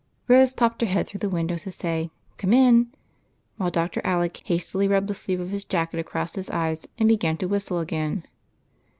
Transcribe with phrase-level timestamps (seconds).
[0.27, 2.09] Rose popped her head through the window to say"
[2.39, 2.87] come in,"
[3.57, 4.01] while Dr.
[4.03, 7.77] Alec hastily rubbed the sleeve of his jacket across his eyes and began to whistle
[7.77, 8.25] again.